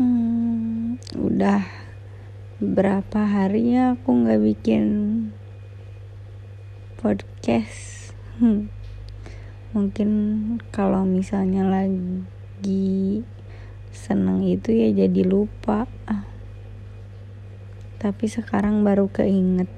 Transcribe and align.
Hmm, 0.00 0.96
udah 1.12 1.60
berapa 2.56 3.20
hari 3.20 3.76
ya 3.76 4.00
aku 4.00 4.24
nggak 4.24 4.40
bikin 4.40 4.84
podcast. 6.96 8.16
Hmm. 8.40 8.72
Mungkin 9.76 10.08
kalau 10.72 11.04
misalnya 11.04 11.68
lagi 11.68 13.20
seneng 13.92 14.40
itu 14.48 14.72
ya 14.72 14.88
jadi 15.04 15.20
lupa. 15.20 15.84
Tapi 18.00 18.24
sekarang 18.24 18.80
baru 18.80 19.12
keinget. 19.12 19.68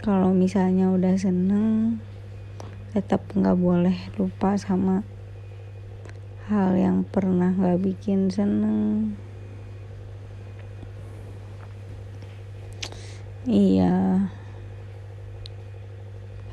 Kalau 0.00 0.32
misalnya 0.32 0.88
udah 0.88 1.20
seneng, 1.20 2.00
tetap 2.96 3.28
nggak 3.36 3.60
boleh 3.60 4.08
lupa 4.16 4.56
sama 4.56 5.04
hal 6.44 6.76
yang 6.76 7.08
pernah 7.08 7.56
gak 7.56 7.80
bikin 7.80 8.28
seneng. 8.28 9.16
Iya. 13.48 14.28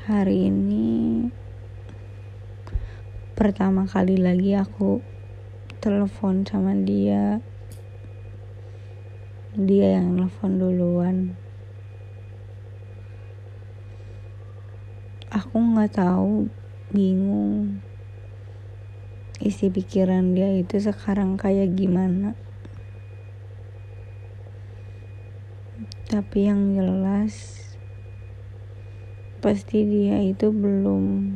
Hari 0.08 0.48
ini 0.48 1.28
pertama 3.36 3.84
kali 3.84 4.16
lagi 4.16 4.56
aku 4.56 5.04
telepon 5.84 6.48
sama 6.48 6.72
dia. 6.72 7.44
Dia 9.52 10.00
yang 10.00 10.16
telepon 10.16 10.52
duluan. 10.56 11.16
Aku 15.28 15.60
nggak 15.60 16.00
tahu 16.00 16.48
bingung 16.88 17.91
isi 19.42 19.74
pikiran 19.74 20.38
dia 20.38 20.54
itu 20.54 20.78
sekarang 20.78 21.34
kayak 21.34 21.74
gimana. 21.74 22.38
Tapi 26.06 26.46
yang 26.46 26.78
jelas 26.78 27.58
pasti 29.42 29.82
dia 29.82 30.22
itu 30.22 30.54
belum 30.54 31.34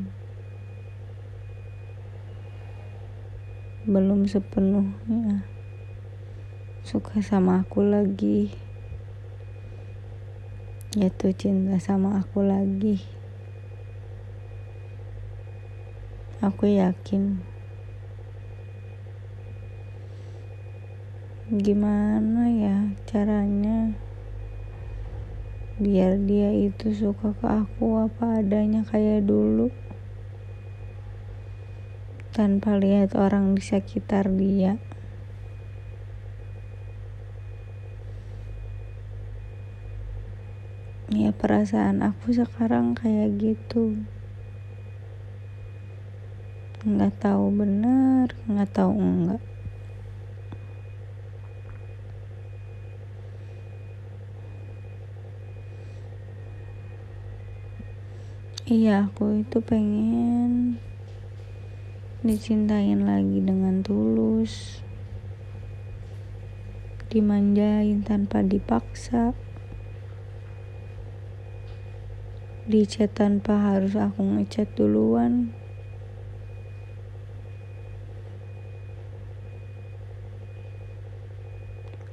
belum 3.83 4.31
sepenuhnya 4.31 5.51
suka 6.87 7.19
sama 7.19 7.67
aku 7.67 7.83
lagi. 7.83 8.55
Jatuh 10.95 11.35
cinta 11.35 11.83
sama 11.83 12.23
aku 12.23 12.47
lagi. 12.47 13.03
Aku 16.39 16.71
yakin 16.71 17.56
gimana 21.47 22.51
ya 22.51 22.91
caranya 23.07 23.95
biar 25.79 26.19
dia 26.27 26.51
itu 26.51 26.91
suka 26.91 27.39
ke 27.39 27.47
aku? 27.47 28.03
Apa 28.03 28.43
adanya 28.43 28.83
kayak 28.83 29.31
dulu? 29.31 29.71
Tanpa 32.35 32.75
lihat 32.75 33.15
orang 33.15 33.55
di 33.55 33.63
sekitar 33.63 34.27
dia. 34.35 34.75
Ya 41.15 41.31
perasaan 41.31 42.03
aku 42.03 42.35
sekarang 42.35 42.99
kayak 42.99 43.39
gitu. 43.39 43.95
Nggak 46.83 47.23
tahu 47.23 47.55
benar 47.55 48.35
nggak 48.51 48.71
tahu 48.75 48.91
enggak 48.99 49.43
Iya, 58.77 59.09
aku 59.09 59.41
itu 59.41 59.59
pengen 59.65 60.77
dicintain 62.21 63.01
lagi 63.09 63.41
dengan 63.41 63.81
tulus, 63.81 64.85
dimanjain 67.09 68.05
tanpa 68.05 68.45
dipaksa, 68.45 69.33
dicat 72.69 73.17
tanpa 73.17 73.55
harus 73.73 73.97
aku 73.97 74.21
ngecat 74.37 74.69
duluan. 74.77 75.57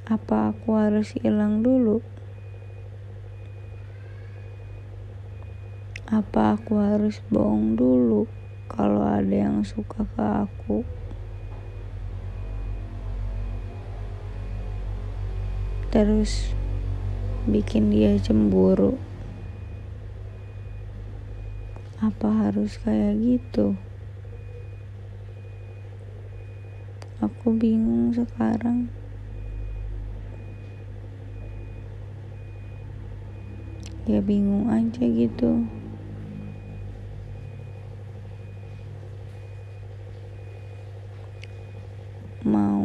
Apa 0.08 0.56
aku 0.56 0.80
harus 0.80 1.12
hilang 1.12 1.60
dulu? 1.60 2.00
Apa 6.14 6.54
aku 6.54 6.78
harus 6.78 7.18
bohong 7.26 7.74
dulu 7.74 8.30
kalau 8.70 9.02
ada 9.02 9.34
yang 9.34 9.66
suka 9.66 10.06
ke 10.06 10.22
aku? 10.22 10.86
Terus 15.90 16.54
bikin 17.50 17.90
dia 17.90 18.14
cemburu. 18.22 18.94
Apa 21.98 22.46
harus 22.46 22.78
kayak 22.78 23.18
gitu? 23.18 23.74
Aku 27.18 27.58
bingung 27.58 28.14
sekarang. 28.14 28.86
Ya 34.06 34.22
bingung 34.22 34.70
aja 34.70 35.02
gitu. 35.02 35.66
mau 42.44 42.84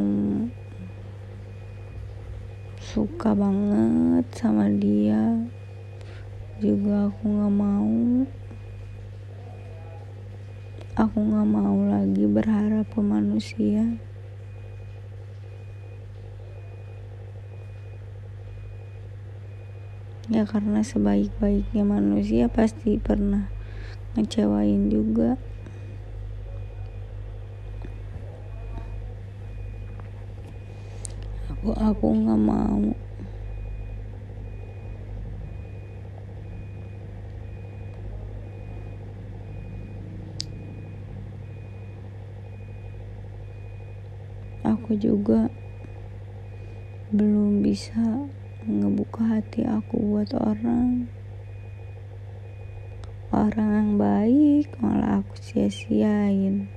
suka 3.20 3.36
banget 3.36 4.24
sama 4.32 4.72
dia. 4.80 5.44
Juga 6.64 7.12
aku 7.12 7.28
nggak 7.28 7.52
mau. 7.52 8.00
Aku 10.96 11.18
nggak 11.28 11.48
mau 11.52 11.84
lagi 11.84 12.24
berharap 12.24 12.88
ke 12.88 13.04
manusia. 13.04 14.00
Ya 20.32 20.48
karena 20.48 20.80
sebaik-baiknya 20.80 21.84
manusia 21.84 22.48
pasti 22.48 22.96
pernah 23.04 23.52
ngecewain 24.16 24.88
juga. 24.88 25.36
Aku 31.52 31.76
aku 31.76 32.08
nggak 32.16 32.40
mau 32.40 33.09
aku 44.70 44.94
juga 44.94 45.50
belum 47.10 47.66
bisa 47.66 48.30
ngebuka 48.70 49.26
hati 49.26 49.66
aku 49.66 49.98
buat 49.98 50.30
orang. 50.38 51.10
Orang 53.34 53.70
yang 53.74 53.92
baik 53.98 54.70
malah 54.78 55.26
aku 55.26 55.34
sia-siain. 55.42 56.70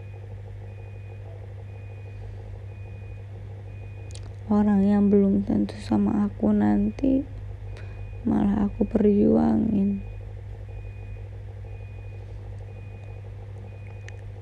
Orang 4.48 4.84
yang 4.84 5.12
belum 5.12 5.44
tentu 5.44 5.76
sama 5.80 6.28
aku 6.28 6.52
nanti 6.52 7.28
malah 8.24 8.68
aku 8.68 8.88
perjuangin. 8.88 10.00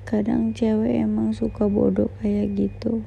Kadang 0.07 0.51
cewek 0.55 1.03
emang 1.03 1.31
suka 1.31 1.67
bodoh 1.71 2.11
kayak 2.19 2.55
gitu 2.55 3.03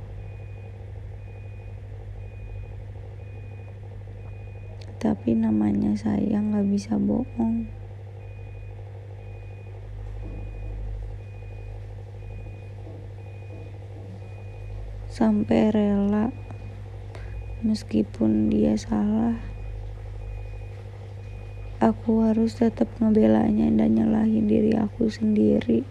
tapi 5.05 5.37
namanya 5.37 5.93
sayang 6.01 6.57
gak 6.57 6.65
bisa 6.65 6.97
bohong. 6.97 7.69
Sampai 15.13 15.69
rela 15.69 16.33
meskipun 17.61 18.49
dia 18.49 18.81
salah. 18.81 19.37
Aku 21.85 22.25
harus 22.25 22.57
tetap 22.57 22.89
ngebelanya 22.97 23.69
dan 23.77 24.01
nyalahin 24.01 24.49
diri 24.49 24.73
aku 24.73 25.13
sendiri 25.13 25.85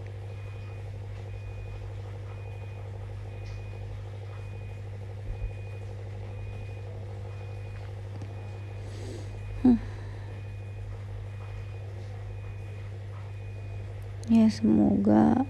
ya 14.43 14.51
semoga 14.51 15.47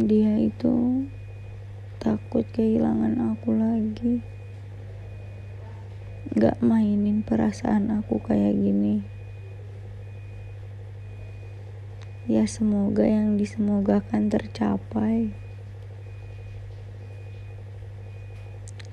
dia 0.00 0.40
itu 0.40 1.04
takut 2.00 2.48
kehilangan 2.56 3.36
aku 3.36 3.52
lagi. 3.52 4.24
Gak 6.32 6.64
mainin 6.64 7.20
perasaan 7.20 7.92
aku 7.92 8.16
kayak 8.24 8.56
gini. 8.56 9.04
Ya 12.24 12.48
semoga 12.48 13.04
yang 13.04 13.36
disemogakan 13.36 14.32
tercapai. 14.32 15.36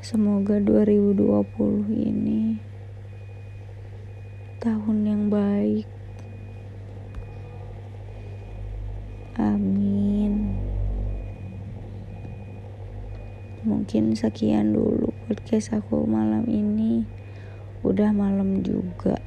Semoga 0.04 0.60
2020 0.60 1.88
ini 1.88 2.60
tahun 4.60 4.98
yang 5.08 5.24
baik 5.32 5.93
amin. 9.40 10.34
Mungkin 13.64 14.12
sekian 14.12 14.76
dulu 14.76 15.16
podcast 15.24 15.72
aku 15.72 16.04
malam 16.04 16.44
ini. 16.52 17.08
Udah 17.80 18.12
malam 18.12 18.60
juga 18.60 19.23